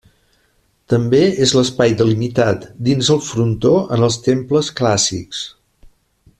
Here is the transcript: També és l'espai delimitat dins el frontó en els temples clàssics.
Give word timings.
També 0.93 1.19
és 1.47 1.53
l'espai 1.57 1.93
delimitat 1.99 2.65
dins 2.89 3.11
el 3.17 3.23
frontó 3.29 3.75
en 3.99 4.09
els 4.09 4.21
temples 4.31 4.75
clàssics. 4.81 5.47